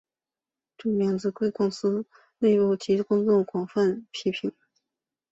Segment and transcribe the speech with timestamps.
[0.79, 2.07] 这名字被公司
[2.39, 4.51] 内部及公众广泛被批评。